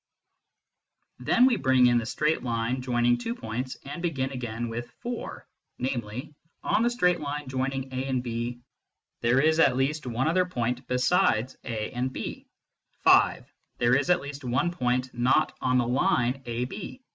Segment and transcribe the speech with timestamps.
[1.19, 5.47] Then we bring in the straight line joining two points, and begin again with (4),
[5.77, 8.61] namely, on the straight line joining a and b,
[9.19, 12.47] there is at least one other point besides a and b.
[13.03, 16.73] (5) There is at least one point not on the line ab.